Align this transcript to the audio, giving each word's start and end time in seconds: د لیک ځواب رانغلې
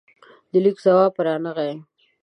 د 0.51 0.53
لیک 0.63 0.77
ځواب 0.85 1.13
رانغلې 1.25 1.73